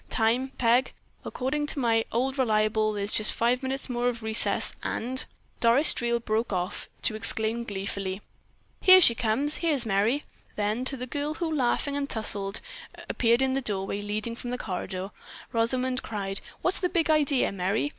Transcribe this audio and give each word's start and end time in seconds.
"Time, 0.09 0.49
Peg? 0.57 0.93
According 1.23 1.67
to 1.67 1.79
my 1.79 2.03
old 2.11 2.39
reliable 2.39 2.93
there's 2.93 3.11
just 3.11 3.33
five 3.35 3.61
minutes 3.61 3.87
more 3.87 4.09
of 4.09 4.23
recess 4.23 4.73
and——" 4.81 5.25
Doris 5.59 5.93
Dreel 5.93 6.19
broke 6.19 6.51
off 6.51 6.89
to 7.03 7.15
exclaim 7.15 7.63
gleefully: 7.63 8.23
"Here 8.79 8.99
she 8.99 9.13
comes! 9.13 9.57
Here's 9.57 9.85
Merry!" 9.85 10.23
Then 10.55 10.85
to 10.85 10.97
the 10.97 11.05
girl 11.05 11.35
who, 11.35 11.53
laughing 11.55 11.95
and 11.95 12.09
towsled, 12.09 12.61
appeared 13.09 13.43
in 13.43 13.53
the 13.53 13.61
doorway 13.61 14.01
leading 14.01 14.35
from 14.35 14.49
the 14.49 14.57
corridor, 14.57 15.11
Rosamond 15.51 16.01
cried: 16.01 16.41
"What's 16.63 16.79
the 16.79 16.89
big 16.89 17.11
idea, 17.11 17.51
Merry? 17.51 17.89